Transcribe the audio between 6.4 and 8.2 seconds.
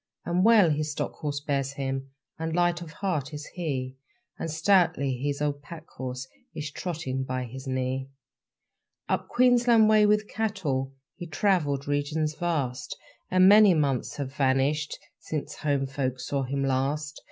Is trotting by his knee.